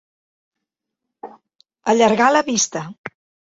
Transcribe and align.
Allargar 1.95 2.33
la 2.39 2.43
vista. 2.51 2.85